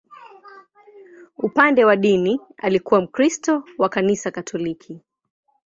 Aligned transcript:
Upande 1.37 1.85
wa 1.85 1.95
dini, 1.95 2.39
alikuwa 2.57 3.01
Mkristo 3.01 3.63
wa 3.77 3.89
Kanisa 3.89 4.31
Katoliki. 4.31 5.01